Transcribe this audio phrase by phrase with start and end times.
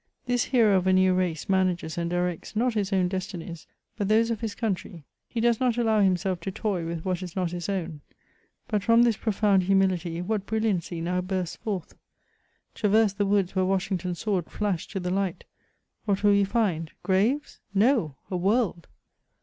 [0.25, 3.67] This hero of a new race manages and directs, not his own destinies,
[3.99, 7.35] hut those of his country; he does not allow himself to toy with what is
[7.35, 8.01] not his own;
[8.71, 11.93] hut from this profound humility what brilliancy now bursts forth!
[12.73, 15.43] Traverse the woods where Washington's sword flashed to the light;
[16.05, 16.89] what will you find?
[17.03, 18.15] Graves?— No!
[18.31, 18.87] a world